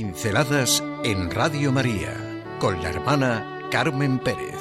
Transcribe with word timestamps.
Pinceladas 0.00 0.84
en 1.02 1.28
Radio 1.28 1.72
María 1.72 2.14
con 2.60 2.80
la 2.80 2.90
hermana 2.90 3.66
Carmen 3.68 4.20
Pérez. 4.20 4.54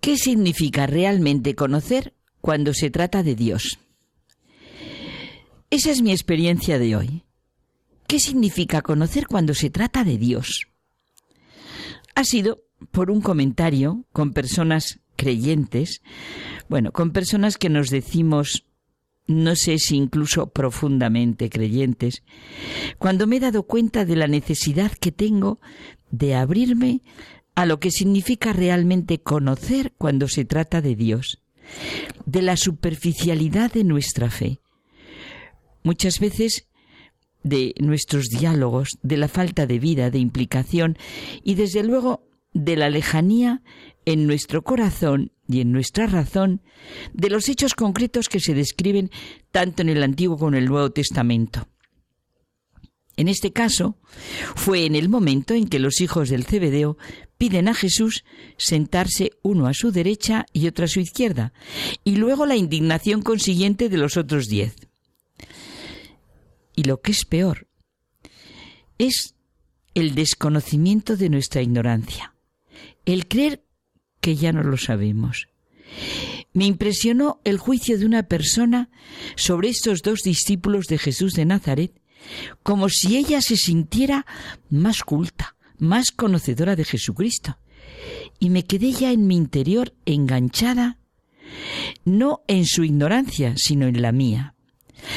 ¿Qué 0.00 0.16
significa 0.16 0.88
realmente 0.88 1.54
conocer 1.54 2.14
cuando 2.40 2.74
se 2.74 2.90
trata 2.90 3.22
de 3.22 3.36
Dios? 3.36 3.78
Esa 5.70 5.92
es 5.92 6.02
mi 6.02 6.10
experiencia 6.10 6.80
de 6.80 6.96
hoy. 6.96 7.25
¿Qué 8.08 8.20
significa 8.20 8.82
conocer 8.82 9.26
cuando 9.26 9.54
se 9.54 9.70
trata 9.70 10.04
de 10.04 10.18
Dios? 10.18 10.68
Ha 12.14 12.24
sido 12.24 12.62
por 12.90 13.10
un 13.10 13.20
comentario 13.20 14.04
con 14.12 14.32
personas 14.32 15.00
creyentes, 15.16 16.02
bueno, 16.68 16.92
con 16.92 17.10
personas 17.10 17.58
que 17.58 17.68
nos 17.68 17.90
decimos, 17.90 18.64
no 19.26 19.56
sé 19.56 19.78
si 19.78 19.96
incluso 19.96 20.48
profundamente 20.50 21.50
creyentes, 21.50 22.22
cuando 22.98 23.26
me 23.26 23.36
he 23.36 23.40
dado 23.40 23.64
cuenta 23.64 24.04
de 24.04 24.16
la 24.16 24.28
necesidad 24.28 24.92
que 24.92 25.10
tengo 25.10 25.60
de 26.10 26.34
abrirme 26.34 27.02
a 27.54 27.66
lo 27.66 27.80
que 27.80 27.90
significa 27.90 28.52
realmente 28.52 29.20
conocer 29.20 29.92
cuando 29.98 30.28
se 30.28 30.44
trata 30.44 30.80
de 30.80 30.94
Dios, 30.94 31.42
de 32.24 32.42
la 32.42 32.56
superficialidad 32.56 33.72
de 33.72 33.82
nuestra 33.82 34.30
fe. 34.30 34.60
Muchas 35.82 36.20
veces 36.20 36.68
de 37.46 37.74
nuestros 37.78 38.26
diálogos, 38.26 38.98
de 39.02 39.16
la 39.16 39.28
falta 39.28 39.66
de 39.66 39.78
vida, 39.78 40.10
de 40.10 40.18
implicación 40.18 40.98
y 41.44 41.54
desde 41.54 41.84
luego 41.84 42.28
de 42.52 42.74
la 42.74 42.90
lejanía 42.90 43.62
en 44.04 44.26
nuestro 44.26 44.64
corazón 44.64 45.30
y 45.48 45.60
en 45.60 45.70
nuestra 45.70 46.06
razón 46.06 46.60
de 47.12 47.30
los 47.30 47.48
hechos 47.48 47.74
concretos 47.74 48.28
que 48.28 48.40
se 48.40 48.52
describen 48.52 49.10
tanto 49.52 49.82
en 49.82 49.90
el 49.90 50.02
Antiguo 50.02 50.36
como 50.36 50.48
en 50.48 50.62
el 50.64 50.68
Nuevo 50.68 50.90
Testamento. 50.90 51.68
En 53.16 53.28
este 53.28 53.52
caso, 53.52 53.96
fue 54.56 54.84
en 54.84 54.94
el 54.96 55.08
momento 55.08 55.54
en 55.54 55.68
que 55.68 55.78
los 55.78 56.00
hijos 56.00 56.28
del 56.28 56.44
Cebedeo 56.44 56.98
piden 57.38 57.68
a 57.68 57.74
Jesús 57.74 58.24
sentarse 58.58 59.30
uno 59.42 59.68
a 59.68 59.74
su 59.74 59.92
derecha 59.92 60.46
y 60.52 60.66
otro 60.66 60.84
a 60.84 60.88
su 60.88 61.00
izquierda, 61.00 61.52
y 62.04 62.16
luego 62.16 62.44
la 62.44 62.56
indignación 62.56 63.22
consiguiente 63.22 63.88
de 63.88 63.96
los 63.96 64.16
otros 64.16 64.48
diez. 64.48 64.74
Y 66.76 66.84
lo 66.84 67.00
que 67.00 67.10
es 67.10 67.24
peor 67.24 67.66
es 68.98 69.34
el 69.94 70.14
desconocimiento 70.14 71.16
de 71.16 71.30
nuestra 71.30 71.62
ignorancia, 71.62 72.34
el 73.06 73.26
creer 73.26 73.64
que 74.20 74.36
ya 74.36 74.52
no 74.52 74.62
lo 74.62 74.76
sabemos. 74.76 75.48
Me 76.52 76.66
impresionó 76.66 77.40
el 77.44 77.58
juicio 77.58 77.98
de 77.98 78.06
una 78.06 78.24
persona 78.24 78.90
sobre 79.36 79.68
estos 79.68 80.02
dos 80.02 80.20
discípulos 80.20 80.86
de 80.86 80.98
Jesús 80.98 81.32
de 81.32 81.44
Nazaret, 81.44 82.00
como 82.62 82.88
si 82.88 83.16
ella 83.16 83.40
se 83.40 83.56
sintiera 83.56 84.26
más 84.68 85.02
culta, 85.02 85.56
más 85.78 86.10
conocedora 86.10 86.76
de 86.76 86.84
Jesucristo. 86.84 87.58
Y 88.38 88.50
me 88.50 88.64
quedé 88.64 88.92
ya 88.92 89.12
en 89.12 89.26
mi 89.26 89.36
interior 89.36 89.94
enganchada, 90.04 90.98
no 92.04 92.42
en 92.48 92.66
su 92.66 92.84
ignorancia, 92.84 93.54
sino 93.56 93.86
en 93.86 94.02
la 94.02 94.12
mía. 94.12 94.55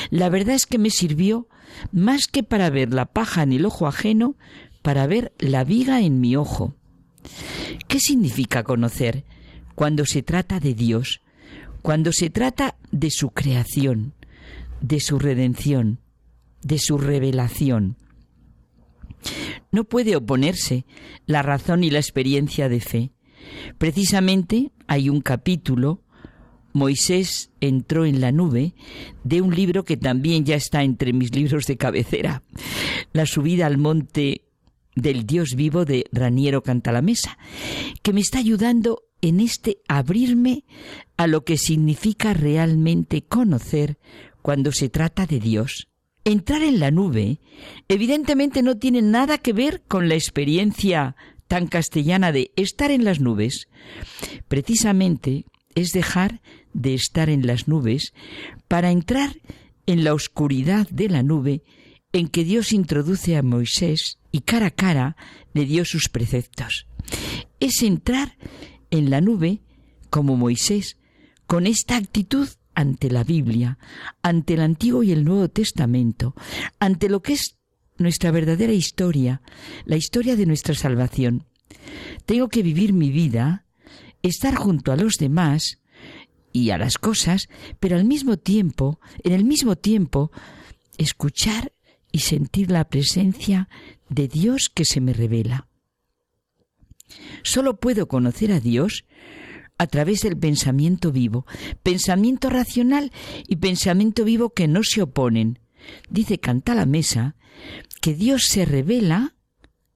La 0.09 0.30
verdad 0.30 0.55
es 0.55 0.66
que 0.66 0.77
me 0.77 0.89
sirvió 0.89 1.47
más 1.91 2.27
que 2.27 2.44
para 2.44 2.69
ver 2.69 2.94
la 2.94 3.05
paja 3.05 3.44
en 3.44 3.53
el 3.53 3.65
ojo 3.65 3.87
ajeno, 3.87 4.36
para 4.81 5.08
ver 5.08 5.33
la 5.39 5.64
viga 5.64 6.02
en 6.02 6.20
mi 6.20 6.36
ojo. 6.36 6.76
¿Qué 7.87 7.99
significa 7.99 8.64
conocer 8.64 9.26
cuando 9.76 10.05
se 10.05 10.23
trata 10.23 10.59
de 10.59 10.73
Dios, 10.73 11.21
cuando 11.81 12.11
se 12.11 12.30
trata 12.30 12.76
de 12.92 13.11
su 13.11 13.30
creación, 13.31 14.14
de 14.81 14.99
su 14.99 15.20
redención, 15.20 15.99
de 16.61 16.80
su 16.80 16.98
revelación? 16.98 17.98
No 19.71 19.83
puede 19.83 20.15
oponerse 20.15 20.86
la 21.26 21.42
razón 21.42 21.83
y 21.83 21.89
la 21.89 21.99
experiencia 21.99 22.70
de 22.70 22.80
fe. 22.80 23.11
Precisamente 23.77 24.71
hay 24.87 25.09
un 25.09 25.21
capítulo 25.21 26.02
Moisés 26.73 27.52
entró 27.61 28.05
en 28.05 28.21
la 28.21 28.31
nube 28.31 28.73
de 29.23 29.41
un 29.41 29.55
libro 29.55 29.83
que 29.83 29.97
también 29.97 30.45
ya 30.45 30.55
está 30.55 30.83
entre 30.83 31.13
mis 31.13 31.33
libros 31.33 31.65
de 31.65 31.77
cabecera, 31.77 32.43
La 33.13 33.25
subida 33.25 33.65
al 33.65 33.77
monte 33.77 34.43
del 34.95 35.25
Dios 35.25 35.55
vivo 35.55 35.85
de 35.85 36.05
Raniero 36.11 36.61
Cantalamesa, 36.61 37.37
que 38.02 38.13
me 38.13 38.21
está 38.21 38.39
ayudando 38.39 39.03
en 39.21 39.39
este 39.39 39.77
abrirme 39.87 40.63
a 41.17 41.27
lo 41.27 41.43
que 41.43 41.58
significa 41.58 42.33
realmente 42.33 43.23
conocer 43.23 43.97
cuando 44.41 44.71
se 44.71 44.89
trata 44.89 45.25
de 45.25 45.39
Dios. 45.39 45.87
Entrar 46.25 46.61
en 46.61 46.79
la 46.79 46.91
nube 46.91 47.39
evidentemente 47.87 48.61
no 48.61 48.77
tiene 48.77 49.02
nada 49.02 49.37
que 49.37 49.53
ver 49.53 49.81
con 49.87 50.09
la 50.09 50.15
experiencia 50.15 51.15
tan 51.47 51.67
castellana 51.67 52.31
de 52.31 52.52
estar 52.55 52.91
en 52.91 53.03
las 53.03 53.19
nubes. 53.19 53.67
Precisamente 54.47 55.45
es 55.79 55.91
dejar 55.91 56.41
de 56.73 56.93
estar 56.93 57.29
en 57.29 57.47
las 57.47 57.67
nubes 57.67 58.13
para 58.67 58.91
entrar 58.91 59.35
en 59.85 60.03
la 60.03 60.13
oscuridad 60.13 60.87
de 60.89 61.09
la 61.09 61.23
nube 61.23 61.63
en 62.11 62.27
que 62.27 62.43
Dios 62.43 62.73
introduce 62.73 63.37
a 63.37 63.43
Moisés 63.43 64.19
y 64.31 64.41
cara 64.41 64.67
a 64.67 64.71
cara 64.71 65.15
le 65.53 65.65
dio 65.65 65.85
sus 65.85 66.09
preceptos. 66.09 66.87
Es 67.59 67.81
entrar 67.83 68.37
en 68.91 69.09
la 69.09 69.21
nube 69.21 69.61
como 70.09 70.37
Moisés, 70.37 70.97
con 71.45 71.67
esta 71.67 71.97
actitud 71.97 72.47
ante 72.73 73.11
la 73.11 73.23
Biblia, 73.23 73.77
ante 74.21 74.53
el 74.55 74.61
Antiguo 74.61 75.03
y 75.03 75.11
el 75.11 75.25
Nuevo 75.25 75.49
Testamento, 75.49 76.35
ante 76.79 77.09
lo 77.09 77.21
que 77.21 77.33
es 77.33 77.57
nuestra 77.97 78.31
verdadera 78.31 78.73
historia, 78.73 79.41
la 79.85 79.97
historia 79.97 80.35
de 80.35 80.45
nuestra 80.45 80.73
salvación. 80.73 81.45
Tengo 82.25 82.49
que 82.49 82.63
vivir 82.63 82.93
mi 82.93 83.11
vida, 83.11 83.65
estar 84.21 84.55
junto 84.55 84.91
a 84.91 84.95
los 84.95 85.15
demás, 85.15 85.80
y 86.52 86.71
a 86.71 86.77
las 86.77 86.97
cosas, 86.97 87.47
pero 87.80 87.95
al 87.95 88.05
mismo 88.05 88.37
tiempo, 88.37 88.99
en 89.23 89.33
el 89.33 89.45
mismo 89.45 89.75
tiempo, 89.75 90.31
escuchar 90.97 91.73
y 92.11 92.19
sentir 92.19 92.71
la 92.71 92.89
presencia 92.89 93.69
de 94.09 94.27
Dios 94.27 94.69
que 94.73 94.85
se 94.85 95.02
me 95.02 95.13
revela. 95.13 95.67
Solo 97.43 97.79
puedo 97.79 98.08
conocer 98.08 98.52
a 98.52 98.59
Dios 98.59 99.05
a 99.77 99.87
través 99.87 100.21
del 100.21 100.37
pensamiento 100.37 101.11
vivo, 101.11 101.45
pensamiento 101.83 102.49
racional 102.49 103.11
y 103.47 103.58
pensamiento 103.58 104.25
vivo 104.25 104.53
que 104.53 104.67
no 104.67 104.83
se 104.83 105.02
oponen. 105.02 105.59
Dice 106.09 106.39
Canta 106.39 106.75
la 106.75 106.85
Mesa 106.85 107.35
que 108.02 108.13
Dios 108.13 108.43
se 108.49 108.65
revela 108.65 109.35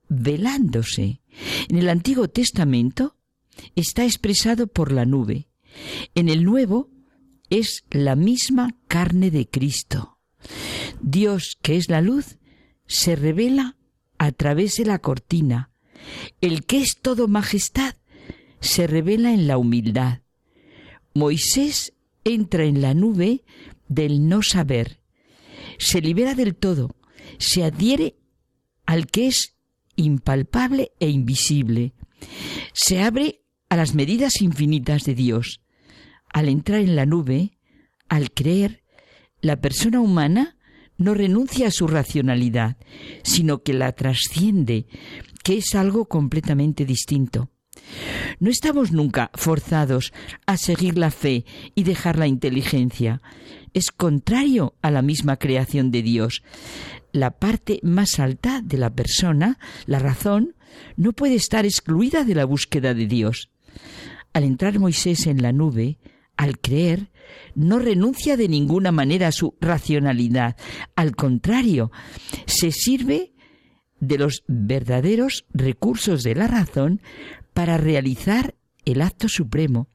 velándose. 0.07 1.22
En 1.67 1.78
el 1.78 1.89
Antiguo 1.89 2.29
Testamento 2.29 3.17
está 3.75 4.03
expresado 4.03 4.68
por 4.68 4.91
la 4.91 5.06
nube. 5.06 5.47
En 6.16 6.30
el 6.30 6.44
nuevo 6.44 6.90
es 7.50 7.84
la 7.91 8.16
misma 8.16 8.75
carne 8.88 9.31
de 9.31 9.47
Cristo. 9.47 10.18
Dios, 11.02 11.58
que 11.62 11.78
es 11.78 11.90
la 11.90 12.02
luz, 12.02 12.38
se 12.88 13.16
revela 13.16 13.78
a 14.18 14.31
través 14.31 14.75
de 14.75 14.86
la 14.86 15.00
cortina. 15.00 15.72
El 16.42 16.66
que 16.66 16.81
es 16.81 16.97
todo 17.02 17.28
majestad 17.28 17.96
se 18.59 18.88
revela 18.88 19.34
en 19.34 19.47
la 19.47 19.58
humildad. 19.58 20.22
Moisés 21.13 21.94
entra 22.24 22.63
en 22.66 22.81
la 22.81 22.94
nube 22.94 23.44
del 23.88 24.27
no 24.27 24.42
saber, 24.42 25.00
se 25.77 26.01
libera 26.01 26.33
del 26.33 26.56
todo, 26.56 26.95
se 27.38 27.63
adhiere 27.63 28.16
al 28.86 29.07
que 29.07 29.27
es 29.27 29.56
impalpable 29.95 30.92
e 31.00 31.10
invisible, 31.10 31.94
se 32.74 33.01
abre 33.01 33.43
a 33.74 33.75
las 33.75 33.96
medidas 33.96 34.40
infinitas 34.44 35.04
de 35.04 35.16
Dios, 35.16 35.60
al 36.31 36.48
entrar 36.48 36.81
en 36.81 36.96
la 36.96 37.08
nube, 37.08 37.58
al 38.08 38.30
creer, 38.30 38.84
la 39.42 39.62
persona 39.62 40.00
humana 40.00 40.58
no 41.00 41.16
renuncia 41.16 41.70
a 41.70 41.72
su 41.72 41.88
racionalidad, 41.88 42.78
sino 43.24 43.64
que 43.64 43.74
la 43.74 43.92
trasciende, 43.94 44.86
que 45.44 45.58
es 45.58 45.74
algo 45.74 46.06
completamente 46.06 46.86
distinto. 46.86 47.50
No 48.40 48.52
estamos 48.52 48.92
nunca 48.92 49.31
forzados 49.34 50.14
a 50.46 50.58
seguir 50.58 51.00
la 51.00 51.10
fe 51.10 51.44
y 51.74 51.81
dejar 51.81 52.20
la 52.20 52.28
inteligencia. 52.28 53.24
Es 53.74 53.90
contrario 53.90 54.75
a 54.84 54.92
la 54.92 55.02
misma 55.02 55.38
creación 55.38 55.90
de 55.90 56.04
Dios. 56.04 56.44
La 57.12 57.31
parte 57.31 57.80
más 57.81 58.20
alta 58.20 58.62
de 58.62 58.78
la 58.78 58.92
persona, 58.92 59.58
la 59.88 59.98
razón, 59.98 60.54
no 60.96 61.14
puede 61.14 61.34
estar 61.34 61.66
excluida 61.66 62.24
de 62.24 62.36
la 62.36 62.46
búsqueda 62.46 62.94
de 62.94 63.08
Dios. 63.08 63.50
Al 64.34 64.44
entrar 64.44 64.80
Moisés 64.80 65.28
en 65.28 65.42
la 65.42 65.52
nube, 65.52 66.00
al 66.38 66.60
creer, 66.60 67.12
no 67.56 67.80
renuncia 67.80 68.38
de 68.38 68.48
ninguna 68.48 68.92
manera 68.92 69.28
a 69.28 69.31
su 69.31 69.56
racionalidad. 69.62 70.58
Al 70.96 71.16
contrario, 71.16 71.92
se 72.46 72.72
sirve 72.72 73.34
de 74.00 74.18
los 74.18 74.44
verdaderos 74.48 75.46
recursos 75.54 76.24
de 76.24 76.36
la 76.36 76.48
razón 76.48 77.02
para 77.54 77.78
realizar 77.78 78.56
el 78.86 79.02
acto 79.02 79.30
supremo, 79.30 79.88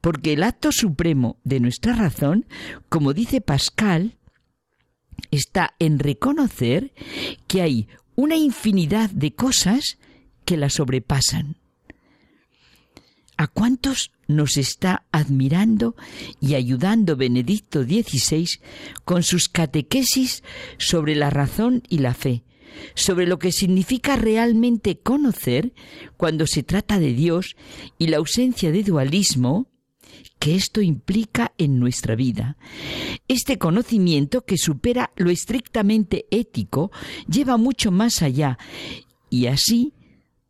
porque 0.00 0.34
el 0.34 0.42
acto 0.42 0.70
supremo 0.70 1.38
de 1.44 1.60
nuestra 1.60 1.94
razón, 1.94 2.46
como 2.88 3.14
dice 3.14 3.40
Pascal, 3.40 4.18
está 5.30 5.74
en 5.78 5.98
reconocer 5.98 6.92
que 7.46 7.62
hay 7.62 7.88
una 8.16 8.36
infinidad 8.36 9.10
de 9.10 9.34
cosas 9.34 9.98
que 10.44 10.56
la 10.56 10.68
sobrepasan. 10.68 11.56
¿A 13.36 13.48
cuántos 13.48 14.12
nos 14.28 14.56
está 14.56 15.04
admirando 15.10 15.96
y 16.40 16.54
ayudando 16.54 17.16
Benedicto 17.16 17.82
XVI 17.82 18.46
con 19.04 19.22
sus 19.22 19.48
catequesis 19.48 20.42
sobre 20.78 21.14
la 21.14 21.30
razón 21.30 21.82
y 21.88 21.98
la 21.98 22.14
fe, 22.14 22.44
sobre 22.94 23.26
lo 23.26 23.38
que 23.38 23.52
significa 23.52 24.16
realmente 24.16 24.98
conocer 24.98 25.72
cuando 26.16 26.46
se 26.46 26.62
trata 26.62 26.98
de 26.98 27.12
Dios 27.12 27.56
y 27.98 28.06
la 28.06 28.18
ausencia 28.18 28.70
de 28.70 28.82
dualismo 28.82 29.68
que 30.38 30.54
esto 30.54 30.80
implica 30.80 31.52
en 31.58 31.78
nuestra 31.78 32.14
vida. 32.14 32.56
Este 33.28 33.58
conocimiento 33.58 34.44
que 34.44 34.58
supera 34.58 35.10
lo 35.16 35.30
estrictamente 35.30 36.26
ético 36.30 36.92
lleva 37.26 37.56
mucho 37.56 37.90
más 37.90 38.22
allá 38.22 38.58
y 39.30 39.46
así 39.46 39.94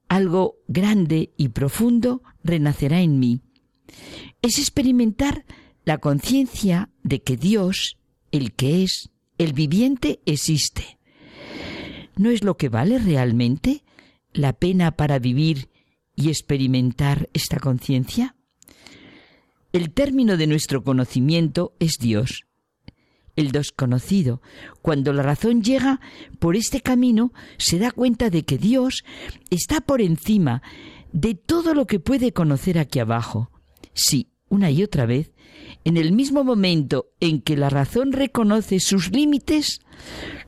algo 0.08 0.56
grande 0.68 1.30
y 1.36 1.48
profundo 1.48 2.22
renacerá 2.44 3.00
en 3.00 3.18
mí. 3.18 3.40
Es 4.42 4.58
experimentar 4.58 5.44
la 5.84 5.98
conciencia 5.98 6.90
de 7.02 7.22
que 7.22 7.36
Dios, 7.36 7.98
el 8.30 8.52
que 8.52 8.84
es, 8.84 9.10
el 9.38 9.52
viviente, 9.52 10.20
existe. 10.26 10.98
¿No 12.16 12.30
es 12.30 12.44
lo 12.44 12.56
que 12.56 12.68
vale 12.68 12.98
realmente 12.98 13.82
la 14.32 14.52
pena 14.52 14.92
para 14.92 15.18
vivir 15.18 15.68
y 16.14 16.28
experimentar 16.28 17.28
esta 17.32 17.58
conciencia? 17.58 18.36
El 19.72 19.90
término 19.92 20.36
de 20.36 20.46
nuestro 20.46 20.84
conocimiento 20.84 21.74
es 21.80 21.98
Dios. 21.98 22.44
El 23.34 23.50
desconocido, 23.50 24.40
cuando 24.80 25.12
la 25.12 25.24
razón 25.24 25.62
llega 25.62 26.00
por 26.38 26.54
este 26.54 26.80
camino, 26.80 27.32
se 27.58 27.80
da 27.80 27.90
cuenta 27.90 28.30
de 28.30 28.44
que 28.44 28.58
Dios 28.58 29.02
está 29.50 29.80
por 29.80 30.00
encima 30.00 30.62
de 31.14 31.36
todo 31.36 31.74
lo 31.74 31.86
que 31.86 32.00
puede 32.00 32.32
conocer 32.32 32.76
aquí 32.76 32.98
abajo. 32.98 33.50
Sí, 33.94 34.32
una 34.48 34.70
y 34.72 34.82
otra 34.82 35.06
vez, 35.06 35.32
en 35.84 35.96
el 35.96 36.12
mismo 36.12 36.42
momento 36.42 37.12
en 37.20 37.40
que 37.40 37.56
la 37.56 37.70
razón 37.70 38.12
reconoce 38.12 38.80
sus 38.80 39.12
límites, 39.12 39.80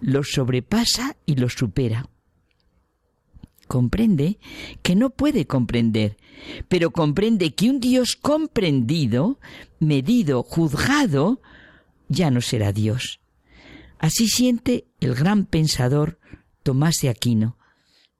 los 0.00 0.32
sobrepasa 0.32 1.16
y 1.24 1.36
los 1.36 1.54
supera. 1.54 2.10
Comprende 3.68 4.38
que 4.82 4.96
no 4.96 5.10
puede 5.10 5.46
comprender, 5.46 6.16
pero 6.68 6.90
comprende 6.90 7.54
que 7.54 7.70
un 7.70 7.78
Dios 7.78 8.16
comprendido, 8.16 9.38
medido, 9.78 10.42
juzgado, 10.42 11.40
ya 12.08 12.30
no 12.32 12.40
será 12.40 12.72
Dios. 12.72 13.20
Así 13.98 14.26
siente 14.28 14.86
el 15.00 15.14
gran 15.14 15.46
pensador 15.46 16.18
Tomás 16.64 16.96
de 17.02 17.08
Aquino. 17.08 17.56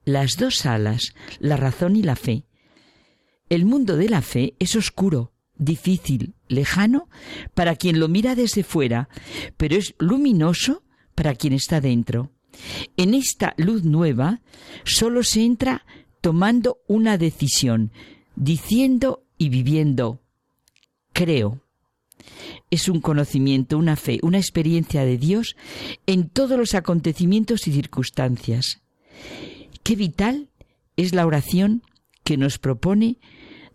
Las 0.07 0.37
dos 0.37 0.67
alas, 0.67 1.15
la 1.41 1.57
razón 1.57 1.97
y 1.97 2.03
la 2.05 2.15
fe. 2.15 2.45
El 3.49 3.67
mundo 3.67 3.97
de 3.97 4.09
la 4.09 4.23
fe 4.23 4.55
es 4.61 4.77
oscuro, 4.77 5.33
difícil, 5.57 6.37
lejano 6.47 7.09
para 7.55 7.75
quien 7.75 7.99
lo 7.99 8.07
mira 8.07 8.37
desde 8.37 8.63
fuera, 8.63 9.09
pero 9.57 9.75
es 9.75 9.97
luminoso 9.99 10.85
para 11.17 11.35
quien 11.35 11.55
está 11.55 11.81
dentro. 11.81 12.31
En 12.97 13.15
esta 13.15 13.55
luz 13.57 13.83
nueva 13.83 14.43
solo 14.85 15.25
se 15.25 15.43
entra 15.43 15.85
tomando 16.21 16.79
una 16.87 17.19
decisión, 17.19 17.91
diciendo 18.37 19.25
y 19.39 19.49
viviendo, 19.49 20.21
creo. 21.15 21.63
Es 22.71 22.89
un 22.89 23.01
conocimiento, 23.01 23.77
una 23.77 23.97
fe, 23.97 24.21
una 24.23 24.39
experiencia 24.39 25.05
de 25.05 25.19
Dios 25.19 25.57
en 26.07 26.29
todos 26.29 26.57
los 26.57 26.75
acontecimientos 26.77 27.67
y 27.67 27.73
circunstancias. 27.73 28.83
Qué 29.87 29.95
vital 29.95 30.51
es 30.97 31.15
la 31.15 31.25
oración 31.25 31.85
que 32.25 32.37
nos 32.37 32.59
propone 32.59 33.21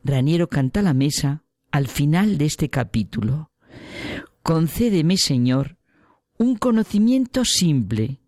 Raniero 0.03 0.49
Canta 0.49 0.81
la 0.81 0.93
Mesa 0.93 1.45
al 1.71 1.87
final 1.87 2.37
de 2.37 2.47
este 2.47 2.69
capítulo. 2.69 3.49
Concédeme, 4.43 5.15
Señor, 5.15 5.77
un 6.37 6.57
conocimiento 6.57 7.45
simple, 7.45 8.19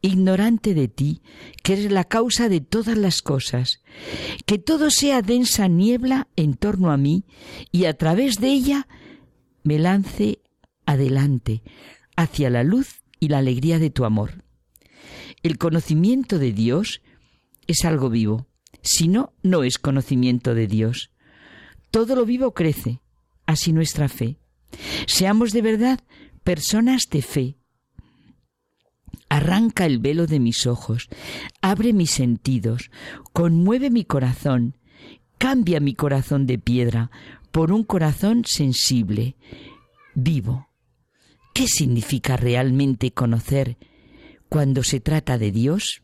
ignorante 0.00 0.74
de 0.74 0.86
ti, 0.86 1.22
que 1.64 1.72
eres 1.72 1.90
la 1.90 2.04
causa 2.04 2.48
de 2.48 2.60
todas 2.60 2.96
las 2.96 3.20
cosas, 3.20 3.82
que 4.46 4.58
todo 4.58 4.92
sea 4.92 5.20
densa 5.20 5.66
niebla 5.66 6.28
en 6.36 6.54
torno 6.54 6.92
a 6.92 6.96
mí 6.96 7.24
y 7.72 7.86
a 7.86 7.94
través 7.94 8.36
de 8.36 8.52
ella 8.52 8.86
me 9.64 9.80
lance 9.80 10.38
adelante 10.86 11.64
hacia 12.14 12.48
la 12.48 12.62
luz 12.62 13.02
y 13.18 13.26
la 13.26 13.38
alegría 13.38 13.80
de 13.80 13.90
tu 13.90 14.04
amor. 14.04 14.44
El 15.42 15.58
conocimiento 15.58 16.38
de 16.38 16.52
Dios 16.52 17.00
es 17.66 17.84
algo 17.84 18.10
vivo, 18.10 18.46
si 18.82 19.08
no, 19.08 19.32
no 19.42 19.64
es 19.64 19.78
conocimiento 19.78 20.54
de 20.54 20.66
Dios. 20.66 21.10
Todo 21.90 22.16
lo 22.16 22.26
vivo 22.26 22.52
crece, 22.52 23.00
así 23.46 23.72
nuestra 23.72 24.08
fe. 24.08 24.38
Seamos 25.06 25.52
de 25.52 25.62
verdad 25.62 26.00
personas 26.42 27.04
de 27.10 27.22
fe. 27.22 27.56
Arranca 29.28 29.86
el 29.86 29.98
velo 29.98 30.26
de 30.26 30.38
mis 30.38 30.66
ojos, 30.66 31.08
abre 31.60 31.92
mis 31.92 32.10
sentidos, 32.10 32.90
conmueve 33.32 33.90
mi 33.90 34.04
corazón, 34.04 34.76
cambia 35.38 35.80
mi 35.80 35.94
corazón 35.94 36.46
de 36.46 36.58
piedra 36.58 37.10
por 37.50 37.72
un 37.72 37.84
corazón 37.84 38.44
sensible, 38.44 39.36
vivo. 40.14 40.68
¿Qué 41.54 41.66
significa 41.68 42.36
realmente 42.36 43.12
conocer 43.12 43.78
cuando 44.48 44.82
se 44.82 45.00
trata 45.00 45.38
de 45.38 45.52
Dios? 45.52 46.03